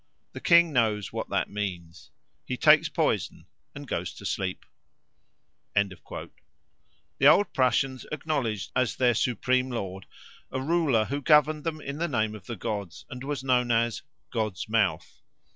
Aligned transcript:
The 0.31 0.41
king 0.41 0.73
knows 0.73 1.13
what 1.13 1.29
that 1.29 1.47
means. 1.47 2.09
He 2.43 2.57
takes 2.57 2.89
poison 2.89 3.45
and 3.75 3.87
goes 3.87 4.11
to 4.15 4.25
sleep." 4.25 4.65
The 5.75 6.27
old 7.27 7.53
Prussians 7.53 8.07
acknowledged 8.11 8.71
as 8.75 8.95
their 8.95 9.13
supreme 9.13 9.69
lord 9.69 10.07
a 10.51 10.59
ruler 10.59 11.05
who 11.05 11.21
governed 11.21 11.65
them 11.65 11.79
in 11.79 11.99
the 11.99 12.07
name 12.07 12.33
of 12.33 12.47
the 12.47 12.55
gods, 12.55 13.05
and 13.11 13.23
was 13.23 13.43
known 13.43 13.69
as 13.69 14.01
"God's 14.31 14.67
Mouth." 14.67 15.21